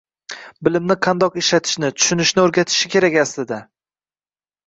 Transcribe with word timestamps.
Bilimni 0.67 0.95
qandoq 1.07 1.35
ishlatishni, 1.41 1.91
tushunishni 1.99 2.43
o‘rgatishi 2.45 2.91
kerak 2.95 3.17
aslida. 3.27 3.59